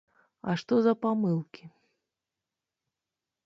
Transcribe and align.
А 0.51 0.55
што 0.61 0.79
за 0.87 0.93
памылкі? 1.03 1.63